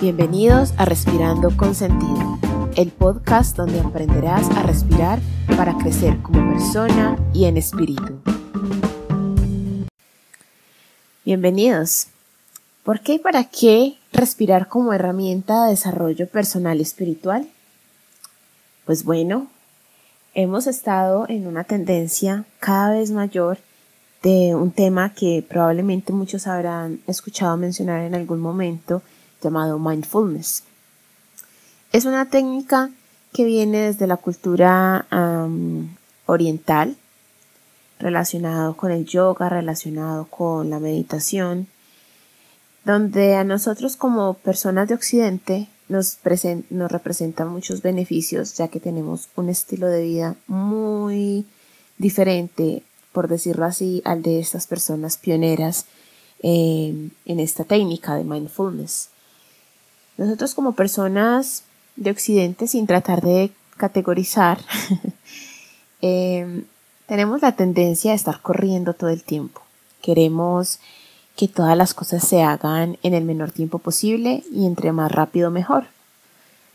Bienvenidos 0.00 0.72
a 0.78 0.86
Respirando 0.86 1.54
con 1.58 1.74
Sentido, 1.74 2.38
el 2.74 2.90
podcast 2.90 3.54
donde 3.54 3.80
aprenderás 3.80 4.48
a 4.48 4.62
respirar 4.62 5.20
para 5.58 5.76
crecer 5.76 6.22
como 6.22 6.54
persona 6.54 7.18
y 7.34 7.44
en 7.44 7.58
espíritu. 7.58 8.18
Bienvenidos. 11.22 12.06
¿Por 12.82 13.00
qué 13.00 13.14
y 13.14 13.18
para 13.18 13.44
qué 13.44 13.98
respirar 14.10 14.68
como 14.68 14.94
herramienta 14.94 15.64
de 15.64 15.72
desarrollo 15.72 16.26
personal 16.30 16.78
y 16.78 16.82
espiritual? 16.82 17.46
Pues 18.86 19.04
bueno, 19.04 19.48
hemos 20.32 20.66
estado 20.66 21.26
en 21.28 21.46
una 21.46 21.64
tendencia 21.64 22.46
cada 22.58 22.92
vez 22.92 23.10
mayor 23.10 23.58
de 24.22 24.54
un 24.54 24.70
tema 24.70 25.12
que 25.12 25.44
probablemente 25.46 26.14
muchos 26.14 26.46
habrán 26.46 27.00
escuchado 27.06 27.58
mencionar 27.58 28.00
en 28.00 28.14
algún 28.14 28.40
momento 28.40 29.02
llamado 29.42 29.78
mindfulness. 29.78 30.64
Es 31.92 32.04
una 32.04 32.28
técnica 32.30 32.90
que 33.32 33.44
viene 33.44 33.86
desde 33.86 34.06
la 34.06 34.16
cultura 34.16 35.06
oriental, 36.26 36.96
relacionado 37.98 38.76
con 38.76 38.92
el 38.92 39.04
yoga, 39.06 39.48
relacionado 39.48 40.26
con 40.26 40.70
la 40.70 40.78
meditación, 40.78 41.66
donde 42.84 43.34
a 43.34 43.44
nosotros 43.44 43.96
como 43.96 44.34
personas 44.34 44.88
de 44.88 44.94
Occidente 44.94 45.68
nos, 45.88 46.18
nos 46.70 46.90
representa 46.90 47.44
muchos 47.44 47.82
beneficios, 47.82 48.54
ya 48.54 48.68
que 48.68 48.80
tenemos 48.80 49.28
un 49.36 49.48
estilo 49.48 49.88
de 49.88 50.02
vida 50.02 50.36
muy 50.46 51.44
diferente, 51.98 52.82
por 53.12 53.28
decirlo 53.28 53.66
así, 53.66 54.00
al 54.04 54.22
de 54.22 54.40
estas 54.40 54.66
personas 54.66 55.18
pioneras 55.18 55.86
en 56.42 57.10
esta 57.26 57.64
técnica 57.64 58.14
de 58.14 58.24
mindfulness. 58.24 59.10
Nosotros 60.20 60.54
como 60.54 60.72
personas 60.72 61.62
de 61.96 62.10
Occidente, 62.10 62.66
sin 62.66 62.86
tratar 62.86 63.22
de 63.22 63.52
categorizar, 63.78 64.58
em, 66.02 66.64
tenemos 67.06 67.40
la 67.40 67.52
tendencia 67.52 68.12
a 68.12 68.16
estar 68.16 68.42
corriendo 68.42 68.92
todo 68.92 69.08
el 69.08 69.22
tiempo. 69.22 69.62
Queremos 70.02 70.78
que 71.38 71.48
todas 71.48 71.74
las 71.74 71.94
cosas 71.94 72.22
se 72.22 72.42
hagan 72.42 72.98
en 73.02 73.14
el 73.14 73.24
menor 73.24 73.50
tiempo 73.50 73.78
posible 73.78 74.44
y 74.52 74.66
entre 74.66 74.92
más 74.92 75.10
rápido 75.10 75.50
mejor. 75.50 75.86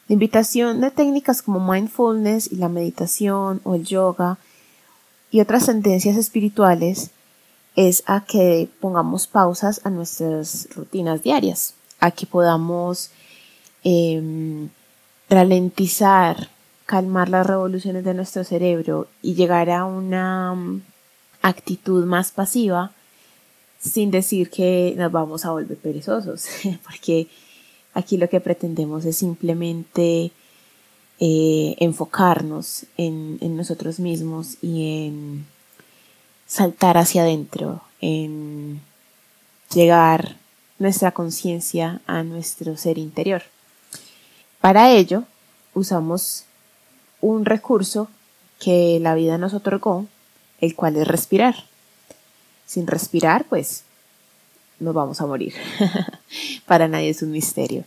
La 0.07 0.13
invitación 0.13 0.81
de 0.81 0.89
técnicas 0.89 1.43
como 1.43 1.71
mindfulness 1.71 2.51
y 2.51 2.55
la 2.55 2.67
meditación 2.67 3.61
o 3.63 3.75
el 3.75 3.85
yoga 3.85 4.39
y 5.29 5.39
otras 5.41 5.67
tendencias 5.67 6.17
espirituales 6.17 7.11
es 7.75 8.01
a 8.07 8.21
que 8.21 8.69
pongamos 8.79 9.27
pausas 9.27 9.81
a 9.83 9.91
nuestras 9.91 10.67
rutinas 10.75 11.21
diarias, 11.21 11.75
a 11.99 12.09
que 12.09 12.25
podamos 12.25 13.11
Em, 13.87 14.69
ralentizar, 15.29 16.49
calmar 16.87 17.29
las 17.29 17.45
revoluciones 17.45 18.03
de 18.03 18.15
nuestro 18.15 18.43
cerebro 18.43 19.07
y 19.21 19.35
llegar 19.35 19.69
a 19.69 19.85
una 19.85 20.55
mm, 20.55 20.81
actitud 21.43 22.03
más 22.05 22.31
pasiva 22.31 22.93
sin 23.79 24.09
decir 24.09 24.49
que 24.49 24.95
nos 24.97 25.11
vamos 25.11 25.45
a 25.45 25.51
volver 25.51 25.77
perezosos, 25.77 26.47
porque 26.83 27.27
aquí 27.93 28.17
lo 28.17 28.27
que 28.27 28.39
pretendemos 28.41 29.05
es 29.05 29.17
simplemente 29.17 30.31
eh, 31.19 31.75
enfocarnos 31.77 32.87
en, 32.97 33.37
en, 33.39 33.55
nosotros 33.55 33.99
mismos 33.99 34.57
y 34.63 35.05
en 35.05 35.45
saltar 36.47 36.97
hacia 36.97 37.21
adentro, 37.21 37.83
en 38.01 38.81
llegar 39.71 40.37
nuestra 40.79 41.11
conciencia 41.11 42.01
a 42.07 42.23
nuestro 42.23 42.77
ser 42.77 42.97
interior. 42.97 43.43
Para 44.65 44.89
ello, 44.89 45.25
usamos 45.75 46.45
un 47.21 47.45
recurso 47.45 48.07
que 48.59 48.97
la 48.99 49.13
vida 49.13 49.37
nos 49.37 49.53
otorgó, 49.53 50.07
el 50.59 50.73
cual 50.73 50.95
es 50.95 51.07
respirar. 51.07 51.53
Sin 52.65 52.87
respirar, 52.87 53.45
pues 53.47 53.83
nos 54.79 54.95
vamos 54.95 55.21
a 55.21 55.27
morir. 55.27 55.53
para 56.65 56.87
nadie 56.87 57.11
es 57.11 57.21
un 57.21 57.29
misterio. 57.29 57.83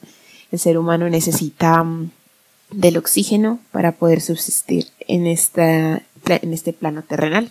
El 0.52 0.60
ser 0.60 0.78
humano 0.78 1.10
necesita 1.10 1.82
mm, 1.82 2.12
del 2.70 2.96
oxígeno 2.98 3.58
para 3.72 3.90
poder 3.90 4.20
subsistir 4.20 4.86
en, 5.00 5.26
esta, 5.26 6.00
en 6.26 6.52
este 6.52 6.72
plano 6.72 7.02
terrenal. 7.02 7.50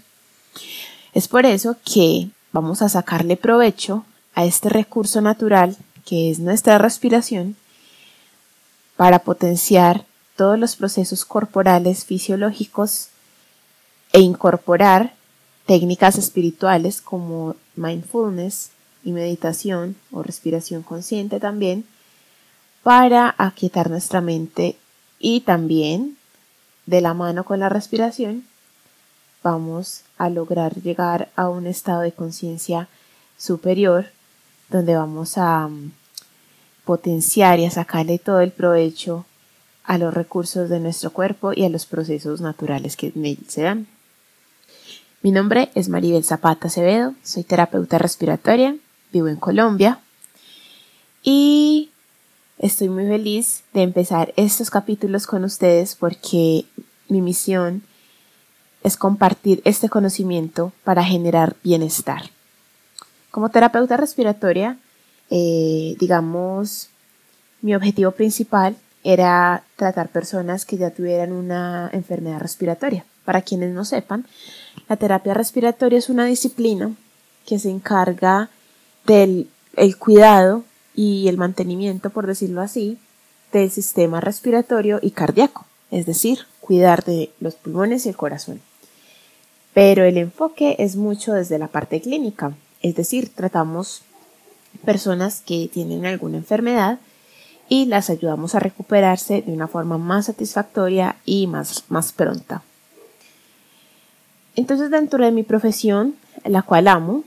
Es 1.13 1.27
por 1.27 1.45
eso 1.45 1.75
que 1.83 2.29
vamos 2.53 2.81
a 2.81 2.87
sacarle 2.87 3.35
provecho 3.35 4.05
a 4.35 4.45
este 4.45 4.69
recurso 4.69 5.19
natural 5.19 5.75
que 6.05 6.31
es 6.31 6.39
nuestra 6.39 6.77
respiración 6.77 7.57
para 8.97 9.19
potenciar 9.19 10.05
todos 10.35 10.59
los 10.59 10.75
procesos 10.75 11.23
corporales 11.23 12.03
fisiológicos 12.03 13.09
e 14.11 14.19
incorporar 14.19 15.13
técnicas 15.65 16.17
espirituales 16.17 17.01
como 17.01 17.55
mindfulness 17.75 18.71
y 19.03 19.11
meditación 19.11 19.95
o 20.11 20.23
respiración 20.23 20.81
consciente 20.81 21.39
también 21.39 21.85
para 22.83 23.35
aquietar 23.37 23.89
nuestra 23.89 24.21
mente 24.21 24.77
y 25.19 25.41
también 25.41 26.17
de 26.85 27.01
la 27.01 27.13
mano 27.13 27.43
con 27.43 27.59
la 27.59 27.69
respiración 27.69 28.45
vamos 29.43 30.01
a 30.17 30.29
lograr 30.29 30.75
llegar 30.81 31.29
a 31.35 31.49
un 31.49 31.67
estado 31.67 32.01
de 32.01 32.11
conciencia 32.11 32.87
superior 33.37 34.07
donde 34.69 34.95
vamos 34.95 35.37
a 35.37 35.69
potenciar 36.87 37.59
y 37.59 37.65
a 37.65 37.69
sacarle 37.69 38.17
todo 38.17 38.39
el 38.39 38.51
provecho 38.51 39.25
a 39.83 39.97
los 39.97 40.13
recursos 40.13 40.69
de 40.69 40.79
nuestro 40.79 41.11
cuerpo 41.11 41.51
y 41.53 41.65
a 41.65 41.69
los 41.69 41.85
procesos 41.85 42.39
naturales 42.39 42.95
que 42.95 43.11
se 43.47 43.61
dan. 43.61 43.87
Mi 45.21 45.31
nombre 45.31 45.69
es 45.75 45.89
Maribel 45.89 46.23
Zapata 46.23 46.67
Acevedo, 46.67 47.13
soy 47.23 47.43
terapeuta 47.43 47.97
respiratoria, 47.97 48.75
vivo 49.11 49.27
en 49.27 49.35
Colombia 49.35 49.99
y 51.23 51.89
estoy 52.57 52.87
muy 52.87 53.05
feliz 53.05 53.63
de 53.73 53.81
empezar 53.83 54.33
estos 54.37 54.69
capítulos 54.69 55.27
con 55.27 55.43
ustedes 55.43 55.95
porque 55.95 56.63
mi 57.09 57.21
misión 57.21 57.83
es 58.83 58.95
compartir 58.95 59.61
este 59.65 59.89
conocimiento 59.89 60.71
para 60.85 61.03
generar 61.03 61.57
bienestar. 61.63 62.29
Como 63.29 63.49
terapeuta 63.49 63.97
respiratoria, 63.97 64.77
eh, 65.29 65.95
digamos, 65.99 66.89
mi 67.61 67.75
objetivo 67.75 68.11
principal 68.11 68.75
era 69.03 69.63
tratar 69.75 70.09
personas 70.09 70.65
que 70.65 70.77
ya 70.77 70.89
tuvieran 70.89 71.31
una 71.31 71.89
enfermedad 71.93 72.39
respiratoria. 72.39 73.05
Para 73.25 73.41
quienes 73.41 73.73
no 73.73 73.85
sepan, 73.85 74.25
la 74.87 74.95
terapia 74.95 75.33
respiratoria 75.33 75.99
es 75.99 76.09
una 76.09 76.25
disciplina 76.25 76.93
que 77.45 77.59
se 77.59 77.69
encarga 77.69 78.49
del 79.05 79.49
el 79.77 79.97
cuidado 79.97 80.63
y 80.95 81.27
el 81.27 81.37
mantenimiento, 81.37 82.09
por 82.09 82.27
decirlo 82.27 82.61
así, 82.61 82.97
del 83.53 83.71
sistema 83.71 84.19
respiratorio 84.19 84.99
y 85.01 85.11
cardíaco, 85.11 85.65
es 85.91 86.05
decir, 86.05 86.39
cuidar 86.59 87.05
de 87.05 87.31
los 87.39 87.55
pulmones 87.55 88.05
y 88.05 88.09
el 88.09 88.17
corazón. 88.17 88.59
Pero 89.73 90.03
el 90.03 90.17
enfoque 90.17 90.75
es 90.79 90.95
mucho 90.95 91.33
desde 91.33 91.59
la 91.59 91.67
parte 91.67 92.01
clínica, 92.01 92.55
es 92.81 92.95
decir, 92.95 93.29
tratamos 93.33 94.01
personas 94.77 95.41
que 95.41 95.69
tienen 95.71 96.05
alguna 96.05 96.37
enfermedad 96.37 96.99
y 97.69 97.85
las 97.85 98.09
ayudamos 98.09 98.55
a 98.55 98.59
recuperarse 98.59 99.41
de 99.41 99.51
una 99.51 99.67
forma 99.67 99.97
más 99.97 100.27
satisfactoria 100.27 101.17
y 101.25 101.47
más, 101.47 101.83
más 101.89 102.11
pronta. 102.11 102.63
Entonces 104.55 104.89
dentro 104.89 105.23
de 105.23 105.31
mi 105.31 105.43
profesión, 105.43 106.15
la 106.45 106.61
cual 106.61 106.87
amo, 106.87 107.23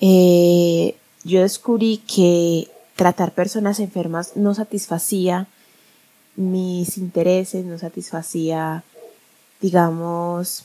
eh, 0.00 0.94
yo 1.24 1.42
descubrí 1.42 1.98
que 1.98 2.68
tratar 2.96 3.32
personas 3.32 3.80
enfermas 3.80 4.36
no 4.36 4.54
satisfacía 4.54 5.46
mis 6.36 6.96
intereses, 6.96 7.64
no 7.64 7.78
satisfacía, 7.78 8.82
digamos, 9.60 10.64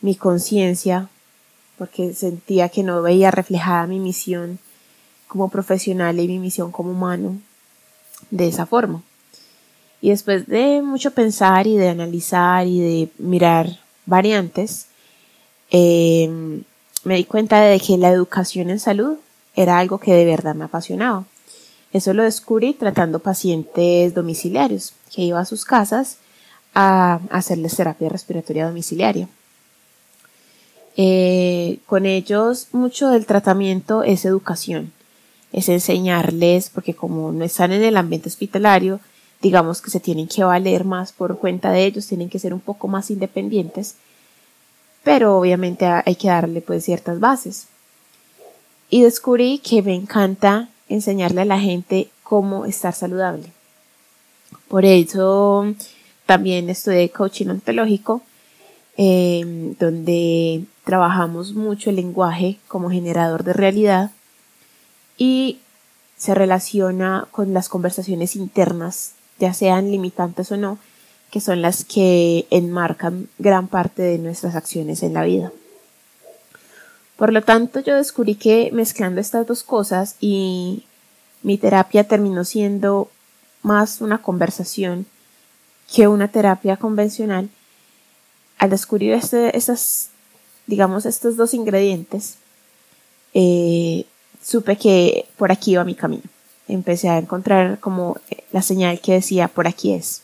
mi 0.00 0.16
conciencia, 0.16 1.08
porque 1.78 2.12
sentía 2.14 2.68
que 2.68 2.82
no 2.82 3.02
veía 3.02 3.30
reflejada 3.30 3.86
mi 3.86 4.00
misión 4.00 4.58
como 5.28 5.48
profesional 5.48 6.18
y 6.20 6.28
mi 6.28 6.38
misión 6.38 6.72
como 6.72 6.90
humano 6.90 7.38
de 8.30 8.48
esa 8.48 8.66
forma. 8.66 9.02
Y 10.00 10.10
después 10.10 10.46
de 10.46 10.82
mucho 10.82 11.12
pensar 11.12 11.66
y 11.66 11.76
de 11.76 11.88
analizar 11.88 12.66
y 12.66 12.80
de 12.80 13.08
mirar 13.18 13.80
variantes, 14.06 14.86
em, 15.70 16.62
me 17.04 17.16
di 17.16 17.24
cuenta 17.24 17.60
de 17.60 17.80
que 17.80 17.96
la 17.96 18.10
educación 18.10 18.70
en 18.70 18.80
salud 18.80 19.16
era 19.56 19.78
algo 19.78 19.98
que 19.98 20.12
de 20.12 20.24
verdad 20.24 20.54
me 20.54 20.64
apasionaba. 20.64 21.24
Eso 21.92 22.12
lo 22.12 22.22
descubrí 22.24 22.74
tratando 22.74 23.20
pacientes 23.20 24.14
domiciliarios, 24.14 24.94
que 25.14 25.22
iba 25.22 25.40
a 25.40 25.44
sus 25.44 25.64
casas 25.64 26.18
a 26.74 27.20
hacerles 27.30 27.76
terapia 27.76 28.08
respiratoria 28.08 28.66
domiciliaria. 28.66 29.28
Eh, 30.96 31.78
con 31.86 32.06
ellos 32.06 32.68
mucho 32.72 33.08
del 33.10 33.26
tratamiento 33.26 34.02
es 34.02 34.24
educación 34.24 34.92
es 35.54 35.68
enseñarles, 35.68 36.68
porque 36.68 36.94
como 36.94 37.30
no 37.30 37.44
están 37.44 37.70
en 37.72 37.84
el 37.84 37.96
ambiente 37.96 38.28
hospitalario, 38.28 38.98
digamos 39.40 39.80
que 39.80 39.90
se 39.90 40.00
tienen 40.00 40.26
que 40.26 40.42
valer 40.42 40.84
más 40.84 41.12
por 41.12 41.38
cuenta 41.38 41.70
de 41.70 41.84
ellos, 41.84 42.08
tienen 42.08 42.28
que 42.28 42.40
ser 42.40 42.52
un 42.52 42.60
poco 42.60 42.88
más 42.88 43.08
independientes, 43.10 43.94
pero 45.04 45.38
obviamente 45.38 45.86
hay 45.86 46.16
que 46.16 46.26
darle 46.26 46.60
pues 46.60 46.84
ciertas 46.84 47.20
bases. 47.20 47.68
Y 48.90 49.02
descubrí 49.02 49.58
que 49.58 49.80
me 49.80 49.94
encanta 49.94 50.68
enseñarle 50.88 51.42
a 51.42 51.46
la 51.46 51.60
gente 51.60 52.08
cómo 52.24 52.66
estar 52.66 52.92
saludable. 52.92 53.44
Por 54.66 54.84
eso 54.84 55.72
también 56.26 56.68
estudié 56.68 57.10
coaching 57.10 57.46
ontológico, 57.46 58.22
em, 58.96 59.76
donde 59.78 60.64
trabajamos 60.84 61.54
mucho 61.54 61.90
el 61.90 61.96
lenguaje 61.96 62.58
como 62.66 62.90
generador 62.90 63.44
de 63.44 63.52
realidad 63.52 64.10
y 65.16 65.60
se 66.16 66.34
relaciona 66.34 67.28
con 67.30 67.52
las 67.52 67.68
conversaciones 67.68 68.36
internas, 68.36 69.12
ya 69.38 69.52
sean 69.52 69.90
limitantes 69.90 70.50
o 70.52 70.56
no, 70.56 70.78
que 71.30 71.40
son 71.40 71.62
las 71.62 71.84
que 71.84 72.46
enmarcan 72.50 73.28
gran 73.38 73.68
parte 73.68 74.02
de 74.02 74.18
nuestras 74.18 74.54
acciones 74.54 75.02
en 75.02 75.14
la 75.14 75.24
vida. 75.24 75.52
Por 77.16 77.32
lo 77.32 77.42
tanto, 77.42 77.80
yo 77.80 77.94
descubrí 77.94 78.34
que 78.34 78.70
mezclando 78.72 79.20
estas 79.20 79.46
dos 79.46 79.62
cosas 79.62 80.16
y 80.20 80.84
mi 81.42 81.58
terapia 81.58 82.04
terminó 82.04 82.44
siendo 82.44 83.10
más 83.62 84.00
una 84.00 84.18
conversación 84.18 85.06
que 85.92 86.08
una 86.08 86.28
terapia 86.28 86.76
convencional, 86.76 87.50
al 88.58 88.70
descubrir 88.70 89.12
este, 89.12 89.56
esas, 89.56 90.10
digamos, 90.66 91.06
estos 91.06 91.36
dos 91.36 91.54
ingredientes, 91.54 92.36
eh, 93.34 94.06
supe 94.44 94.76
que 94.76 95.26
por 95.36 95.50
aquí 95.50 95.72
iba 95.72 95.84
mi 95.84 95.94
camino. 95.94 96.22
Empecé 96.68 97.08
a 97.08 97.18
encontrar 97.18 97.80
como 97.80 98.18
la 98.52 98.62
señal 98.62 99.00
que 99.00 99.12
decía 99.12 99.48
por 99.48 99.66
aquí 99.66 99.92
es. 99.92 100.22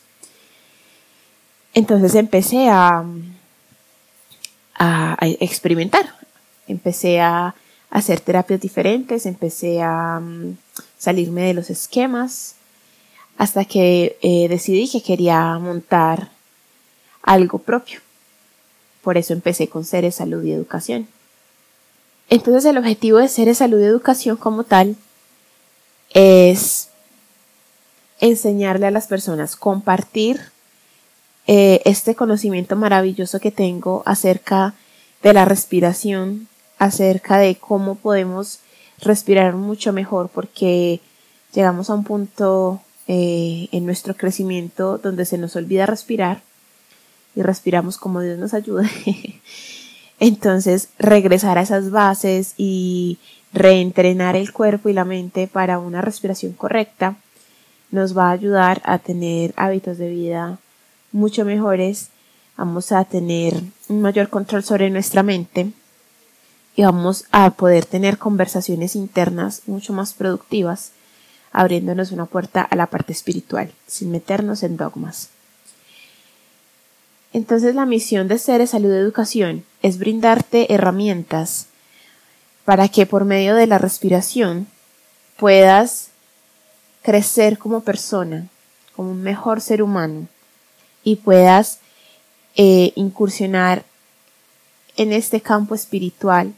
Entonces 1.75 2.15
empecé 2.15 2.69
a, 2.69 3.05
a, 4.75 5.17
experimentar. 5.41 6.15
Empecé 6.67 7.21
a 7.21 7.55
hacer 7.91 8.21
terapias 8.21 8.61
diferentes, 8.61 9.27
empecé 9.27 9.83
a 9.83 10.21
mm, 10.21 10.57
salirme 10.99 11.43
de 11.43 11.55
los 11.55 11.71
esquemas, 11.71 12.55
hasta 13.37 13.65
que 13.65 14.17
eh, 14.23 14.49
decidí 14.49 14.89
que 14.89 15.03
quería 15.03 15.59
montar 15.59 16.31
algo 17.23 17.59
propio. 17.59 18.01
Por 19.03 19.17
eso 19.17 19.33
empecé 19.33 19.69
con 19.69 19.85
Seres, 19.85 20.17
Salud 20.17 20.45
y 20.45 20.53
Educación. 20.53 21.09
Entonces 22.31 22.65
el 22.65 22.79
objetivo 22.79 23.19
de 23.19 23.29
Seres, 23.29 23.59
Salud 23.59 23.81
y 23.81 23.85
Educación 23.85 24.37
como 24.37 24.63
tal 24.63 24.97
es 26.11 26.89
enseñarle 28.21 28.87
a 28.87 28.93
las 28.93 29.09
personas, 29.09 29.57
compartir 29.57 30.41
eh, 31.49 31.83
este 31.85 32.15
conocimiento 32.15 32.77
maravilloso 32.77 33.41
que 33.41 33.51
tengo 33.51 34.05
acerca 34.07 34.75
de 35.23 35.33
la 35.33 35.45
respiración, 35.45 36.47
acerca 36.79 37.39
de 37.39 37.57
cómo 37.57 37.97
podemos 37.97 38.61
respirar 39.01 39.55
mucho 39.55 39.93
mejor 39.93 40.29
porque 40.29 41.01
llegamos 41.53 41.91
a 41.91 41.95
un 41.95 42.05
punto 42.05 42.81
eh, 43.09 43.69
en 43.73 43.87
nuestro 43.87 44.15
crecimiento 44.15 44.99
donde 44.99 45.25
se 45.25 45.37
nos 45.37 45.57
olvida 45.57 45.87
respirar 45.87 46.43
y 47.35 47.43
respiramos 47.43 47.99
como 47.99 48.21
Dios 48.21 48.39
nos 48.39 48.55
ayude. 48.55 48.89
Entonces, 50.21 50.91
regresar 50.99 51.57
a 51.57 51.63
esas 51.63 51.91
bases 51.91 52.55
y 52.59 53.19
reentrenar 53.53 54.37
el 54.37 54.53
cuerpo 54.53 54.89
y 54.89 54.93
la 54.93 55.05
mente 55.05 55.49
para 55.49 55.79
una 55.79 56.03
respiración 56.03 56.53
correcta 56.53 57.17
nos 57.91 58.17
va 58.17 58.29
a 58.29 58.33
ayudar 58.33 58.81
a 58.85 58.99
tener 58.99 59.53
hábitos 59.57 59.99
de 59.99 60.11
vida 60.11 60.59
mucho 61.11 61.45
mejores, 61.45 62.11
vamos 62.57 62.93
a 62.93 63.05
tener 63.05 63.61
un 63.89 64.03
mayor 64.03 64.29
control 64.29 64.63
sobre 64.63 64.91
nuestra 64.91 65.23
mente 65.23 65.73
y 66.77 66.83
vamos 66.83 67.25
a 67.33 67.51
poder 67.51 67.87
tener 67.87 68.19
conversaciones 68.19 68.95
internas 68.95 69.63
mucho 69.67 69.93
más 69.93 70.13
productivas, 70.13 70.93
abriéndonos 71.51 72.13
una 72.13 72.27
puerta 72.27 72.63
a 72.63 72.77
la 72.77 72.87
parte 72.87 73.13
espiritual, 73.13 73.73
sin 73.87 74.13
meternos 74.13 74.63
en 74.63 74.77
dogmas. 74.77 75.31
Entonces 77.33 77.75
la 77.75 77.87
misión 77.87 78.29
de 78.29 78.39
Seres 78.39 78.71
Salud 78.71 78.93
Educación 78.93 79.65
es 79.83 79.99
brindarte 79.99 80.73
herramientas 80.73 81.67
para 82.65 82.89
que 82.89 83.07
por 83.07 83.25
medio 83.25 83.55
de 83.55 83.67
la 83.67 83.79
respiración 83.79 84.67
puedas 85.37 86.11
crecer 87.03 87.59
como 87.59 87.81
persona, 87.81 88.49
como 88.95 89.11
un 89.11 89.23
mejor 89.23 89.61
ser 89.61 89.83
humano, 89.83 90.27
y 91.03 91.17
puedas 91.17 91.79
eh, 92.57 92.93
incursionar 92.97 93.85
en 94.97 95.13
este 95.13 95.41
campo 95.41 95.75
espiritual 95.75 96.53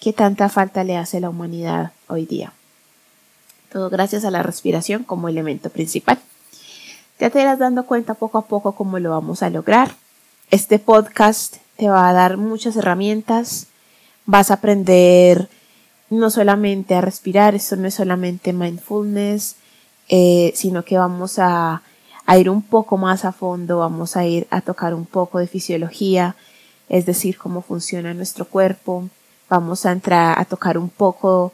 que 0.00 0.12
tanta 0.12 0.48
falta 0.48 0.84
le 0.84 0.96
hace 0.96 1.16
a 1.16 1.20
la 1.20 1.30
humanidad 1.30 1.92
hoy 2.08 2.26
día. 2.26 2.52
Todo 3.72 3.88
gracias 3.90 4.24
a 4.24 4.30
la 4.30 4.42
respiración 4.42 5.02
como 5.02 5.28
elemento 5.28 5.70
principal. 5.70 6.20
Ya 7.18 7.30
te 7.30 7.40
irás 7.40 7.58
dando 7.58 7.86
cuenta 7.86 8.14
poco 8.14 8.38
a 8.38 8.46
poco 8.46 8.72
cómo 8.72 8.98
lo 8.98 9.10
vamos 9.10 9.42
a 9.42 9.50
lograr. 9.50 9.94
Este 10.50 10.78
podcast 10.78 11.56
te 11.76 11.88
va 11.88 12.08
a 12.08 12.12
dar 12.12 12.36
muchas 12.36 12.76
herramientas. 12.76 13.68
Vas 14.26 14.50
a 14.50 14.54
aprender 14.54 15.48
no 16.10 16.30
solamente 16.30 16.94
a 16.94 17.00
respirar, 17.00 17.54
esto 17.54 17.76
no 17.76 17.88
es 17.88 17.94
solamente 17.94 18.52
mindfulness, 18.52 19.56
eh, 20.08 20.52
sino 20.54 20.84
que 20.84 20.98
vamos 20.98 21.38
a 21.38 21.82
a 22.26 22.38
ir 22.38 22.48
un 22.48 22.62
poco 22.62 22.96
más 22.96 23.24
a 23.24 23.32
fondo, 23.32 23.78
vamos 23.78 24.16
a 24.16 24.24
ir 24.24 24.46
a 24.50 24.60
tocar 24.60 24.94
un 24.94 25.04
poco 25.04 25.38
de 25.38 25.46
fisiología, 25.46 26.36
es 26.88 27.06
decir, 27.06 27.36
cómo 27.36 27.62
funciona 27.62 28.14
nuestro 28.14 28.46
cuerpo, 28.46 29.08
vamos 29.48 29.84
a 29.86 29.92
entrar 29.92 30.38
a 30.38 30.44
tocar 30.44 30.78
un 30.78 30.88
poco 30.88 31.52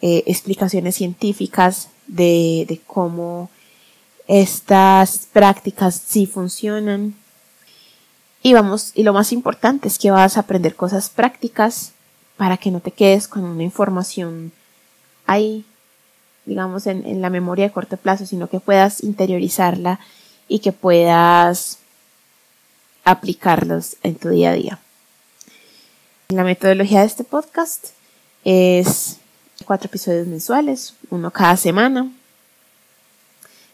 eh, 0.00 0.24
explicaciones 0.26 0.96
científicas 0.96 1.88
de, 2.06 2.64
de 2.68 2.80
cómo 2.86 3.50
estas 4.28 5.28
prácticas 5.32 6.00
sí 6.06 6.26
funcionan. 6.26 7.14
Y 8.42 8.52
vamos, 8.52 8.92
y 8.94 9.02
lo 9.02 9.12
más 9.12 9.32
importante 9.32 9.88
es 9.88 9.98
que 9.98 10.10
vas 10.10 10.36
a 10.36 10.40
aprender 10.40 10.76
cosas 10.76 11.08
prácticas 11.10 11.92
para 12.36 12.56
que 12.56 12.70
no 12.70 12.80
te 12.80 12.92
quedes 12.92 13.28
con 13.28 13.44
una 13.44 13.62
información 13.62 14.52
ahí 15.26 15.64
digamos, 16.46 16.86
en, 16.86 17.20
la 17.20 17.28
memoria 17.28 17.66
de 17.66 17.72
corto 17.72 17.96
plazo, 17.96 18.24
sino 18.24 18.48
que 18.48 18.60
puedas 18.60 19.02
interiorizarla 19.02 20.00
y 20.48 20.60
que 20.60 20.72
puedas 20.72 21.78
aplicarlos 23.04 23.96
en 24.02 24.14
tu 24.14 24.30
día 24.30 24.50
a 24.50 24.54
día. 24.54 24.78
La 26.28 26.44
metodología 26.44 27.00
de 27.00 27.06
este 27.06 27.24
podcast 27.24 27.88
es 28.44 29.18
cuatro 29.64 29.88
episodios 29.88 30.26
mensuales, 30.28 30.94
uno 31.10 31.30
cada 31.32 31.56
semana. 31.56 32.10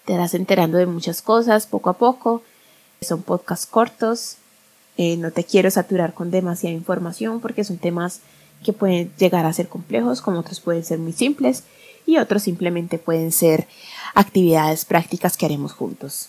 Te 0.04 0.16
das 0.16 0.34
enterando 0.34 0.78
de 0.78 0.86
muchas 0.86 1.22
cosas 1.22 1.66
poco 1.66 1.90
a 1.90 1.94
poco. 1.94 2.42
Son 3.00 3.22
podcasts 3.22 3.66
cortos. 3.66 4.36
Eh, 4.96 5.16
no 5.16 5.30
te 5.30 5.44
quiero 5.44 5.70
saturar 5.70 6.12
con 6.12 6.30
demasiada 6.30 6.74
información 6.74 7.40
porque 7.40 7.64
son 7.64 7.78
temas 7.78 8.20
que 8.62 8.72
pueden 8.72 9.12
llegar 9.16 9.46
a 9.46 9.52
ser 9.52 9.68
complejos, 9.68 10.20
como 10.20 10.40
otros 10.40 10.60
pueden 10.60 10.84
ser 10.84 10.98
muy 10.98 11.12
simples 11.12 11.64
y 12.06 12.18
otros 12.18 12.42
simplemente 12.42 12.98
pueden 12.98 13.32
ser 13.32 13.66
actividades 14.14 14.84
prácticas 14.84 15.36
que 15.36 15.46
haremos 15.46 15.72
juntos. 15.72 16.28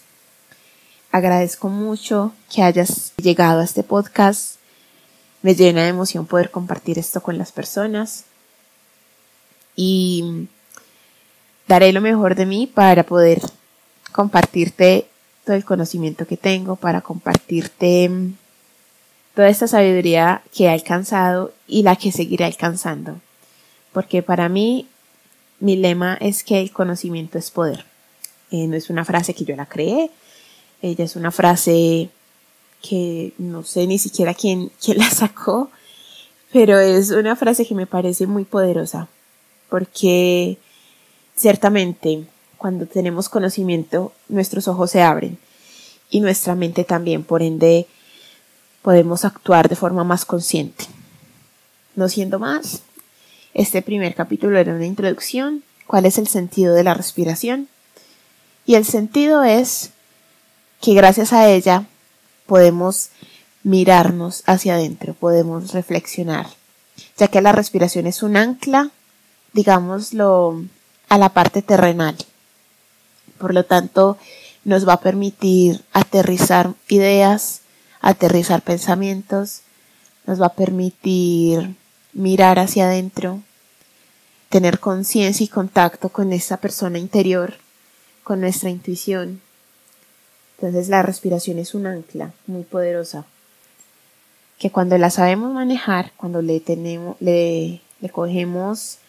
Agradezco 1.12 1.70
mucho 1.70 2.32
que 2.54 2.64
hayas 2.64 3.14
llegado 3.18 3.62
a 3.62 3.64
este 3.64 3.84
podcast. 3.84 4.56
Me 5.42 5.56
llena 5.56 5.84
de 5.84 5.90
emoción 5.90 6.26
poder 6.26 6.50
compartir 6.50 6.98
esto 6.98 7.22
con 7.22 7.38
las 7.38 7.52
personas 7.52 8.26
y 9.76 10.48
daré 11.68 11.92
lo 11.92 12.02
mejor 12.02 12.36
de 12.36 12.46
mí 12.46 12.66
para 12.66 13.04
poder 13.04 13.42
compartirte 14.14 15.08
todo 15.46 15.56
el 15.58 15.66
conocimiento 15.66 16.26
que 16.26 16.38
tengo, 16.38 16.78
para 16.78 17.02
compartirte 17.02 18.10
toda 19.36 19.50
esta 19.50 19.68
sabiduría 19.68 20.42
que 20.56 20.66
he 20.66 20.70
alcanzado 20.70 21.54
y 21.68 21.84
la 21.84 21.98
que 21.98 22.12
seguiré 22.12 22.46
alcanzando. 22.46 23.20
Porque 23.92 24.24
para 24.24 24.48
mí 24.48 24.88
mi 25.60 25.76
lema 25.76 26.18
es 26.22 26.44
que 26.44 26.62
el 26.62 26.72
conocimiento 26.72 27.38
es 27.38 27.52
poder. 27.52 27.86
Eh, 28.52 28.68
no 28.68 28.76
es 28.76 28.90
una 28.90 29.04
frase 29.04 29.34
que 29.34 29.46
yo 29.46 29.56
la 29.56 29.66
creé, 29.66 30.12
ella 30.82 31.06
es 31.06 31.16
una 31.16 31.32
frase 31.32 32.10
que 32.82 33.34
no 33.38 33.64
sé 33.64 33.88
ni 33.88 33.98
siquiera 33.98 34.34
quién, 34.34 34.72
quién 34.84 34.98
la 34.98 35.10
sacó, 35.10 35.72
pero 36.52 36.80
es 36.80 37.12
una 37.12 37.36
frase 37.36 37.66
que 37.66 37.74
me 37.74 37.88
parece 37.88 38.28
muy 38.28 38.44
poderosa, 38.44 39.08
porque 39.70 40.58
ciertamente 41.36 42.26
cuando 42.64 42.86
tenemos 42.86 43.28
conocimiento 43.28 44.14
nuestros 44.30 44.70
ojos 44.70 44.90
se 44.90 45.02
abren 45.02 45.38
y 46.10 46.22
nuestra 46.22 46.56
mente 46.56 46.86
también, 46.86 47.26
por 47.26 47.42
ende 47.42 47.88
podemos 48.82 49.26
actuar 49.26 49.68
de 49.68 49.76
forma 49.76 50.06
más 50.06 50.24
consciente. 50.24 50.86
No 51.98 52.08
siendo 52.08 52.40
más, 52.40 52.84
este 53.54 53.82
primer 53.82 54.16
capítulo 54.16 54.58
era 54.58 54.74
una 54.74 54.86
introducción 54.86 55.62
cuál 55.88 56.06
es 56.06 56.18
el 56.18 56.30
sentido 56.30 56.74
de 56.74 56.86
la 56.86 56.94
respiración. 56.94 57.68
Y 58.66 58.76
el 58.76 58.86
sentido 58.86 59.44
es 59.44 59.90
que 60.80 60.94
gracias 60.94 61.34
a 61.34 61.50
ella 61.50 61.86
podemos 62.46 63.10
mirarnos 63.64 64.42
hacia 64.46 64.76
adentro, 64.76 65.16
podemos 65.16 65.74
reflexionar, 65.74 66.48
ya 67.18 67.28
que 67.28 67.42
la 67.42 67.52
respiración 67.52 68.08
es 68.08 68.24
un 68.24 68.38
ancla, 68.38 68.92
digámoslo, 69.52 70.64
a 71.10 71.18
la 71.18 71.28
parte 71.28 71.62
terrenal. 71.62 72.16
Por 73.44 73.54
lo 73.54 73.66
tanto, 73.66 74.18
nos 74.64 74.88
va 74.88 74.94
a 74.94 75.02
permitir 75.02 75.84
aterrizar 75.92 76.76
ideas, 76.88 77.60
aterrizar 78.00 78.62
pensamientos, 78.62 79.64
nos 80.26 80.42
va 80.42 80.46
a 80.46 80.54
permitir 80.54 81.76
mirar 82.14 82.58
hacia 82.58 82.86
adentro, 82.86 83.42
tener 84.48 84.80
conciencia 84.80 85.44
y 85.44 85.50
contacto 85.50 86.08
con 86.08 86.32
esa 86.32 86.56
persona 86.56 87.00
interior, 87.00 87.56
con 88.24 88.40
nuestra 88.40 88.70
intuición. 88.70 89.42
Entonces 90.56 90.88
la 90.88 91.02
respiración 91.04 91.60
es 91.60 91.74
un 91.74 91.86
ancla 91.86 92.32
muy 92.48 92.64
poderosa 92.64 93.26
que 94.58 94.72
cuando 94.72 94.98
la 94.98 95.10
sabemos 95.10 95.52
manejar, 95.52 96.14
cuando 96.16 96.42
le 96.42 96.62
tenemos, 96.62 97.18
le, 97.20 97.82
le 98.00 98.10
cogemos 98.10 99.00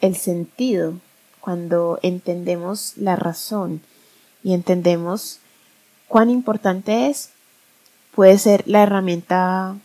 el 0.00 0.16
sentido, 0.16 0.94
cuando 1.40 1.98
entendemos 2.02 2.94
la 2.96 3.16
razón 3.16 3.80
y 4.42 4.54
entendemos 4.54 5.40
cuán 6.08 6.30
importante 6.30 7.08
es, 7.08 7.30
puede 8.14 8.38
ser 8.38 8.64
la 8.66 8.82
herramienta 8.82 9.76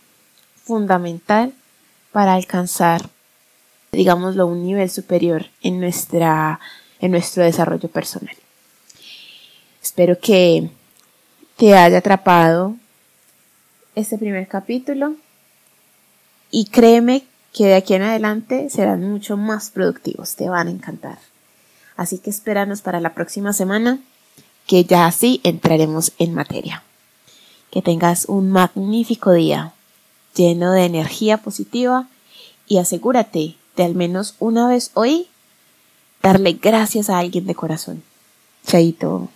fundamental 0.62 1.52
para 2.12 2.34
alcanzar, 2.34 3.10
digámoslo, 3.92 4.46
un 4.46 4.64
nivel 4.64 4.90
superior 4.90 5.46
en, 5.62 5.80
nuestra, 5.80 6.60
en 7.00 7.10
nuestro 7.10 7.44
desarrollo 7.44 7.88
personal. 7.88 8.34
Espero 9.82 10.18
que 10.18 10.70
te 11.56 11.76
haya 11.76 11.98
atrapado 11.98 12.74
este 13.94 14.18
primer 14.18 14.48
capítulo 14.48 15.14
y 16.50 16.66
créeme 16.66 17.24
que 17.52 17.66
de 17.66 17.74
aquí 17.76 17.94
en 17.94 18.02
adelante 18.02 18.68
serán 18.70 19.08
mucho 19.08 19.36
más 19.36 19.70
productivos, 19.70 20.34
te 20.34 20.48
van 20.48 20.68
a 20.68 20.70
encantar. 20.70 21.18
Así 21.96 22.18
que 22.18 22.30
espéranos 22.30 22.82
para 22.82 23.00
la 23.00 23.14
próxima 23.14 23.52
semana, 23.52 24.00
que 24.66 24.84
ya 24.84 25.06
así 25.06 25.40
entraremos 25.44 26.12
en 26.18 26.34
materia. 26.34 26.82
Que 27.70 27.82
tengas 27.82 28.26
un 28.26 28.50
magnífico 28.50 29.32
día, 29.32 29.72
lleno 30.34 30.72
de 30.72 30.84
energía 30.84 31.38
positiva 31.38 32.08
y 32.66 32.78
asegúrate 32.78 33.56
de 33.76 33.84
al 33.84 33.94
menos 33.94 34.34
una 34.38 34.68
vez 34.68 34.90
hoy 34.94 35.28
darle 36.22 36.54
gracias 36.54 37.10
a 37.10 37.18
alguien 37.18 37.46
de 37.46 37.54
corazón. 37.54 38.02
Chaito. 38.66 39.28